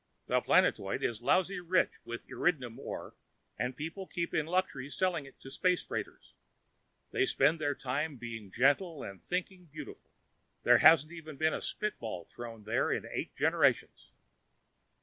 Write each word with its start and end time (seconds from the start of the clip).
The 0.25 0.41
planetoid 0.41 1.03
is 1.03 1.21
lousy 1.21 1.59
rich 1.59 1.91
with 2.03 2.27
erydnium 2.27 2.79
ore 2.79 3.13
and 3.55 3.71
the 3.73 3.77
people 3.77 4.07
keep 4.07 4.33
in 4.33 4.47
luxury 4.47 4.89
selling 4.89 5.27
it 5.27 5.39
to 5.41 5.51
space 5.51 5.85
freighters. 5.85 6.33
They 7.11 7.27
spend 7.27 7.59
their 7.61 7.75
time 7.75 8.15
being 8.15 8.51
gentle 8.51 9.03
and 9.03 9.23
thinking 9.23 9.65
beautiful. 9.65 10.09
There 10.63 10.79
hasn't 10.79 11.13
even 11.13 11.37
been 11.37 11.53
a 11.53 11.61
spitball 11.61 12.25
thrown 12.25 12.63
there 12.63 12.91
in 12.91 13.05
eight 13.05 13.35
generations. 13.35 14.09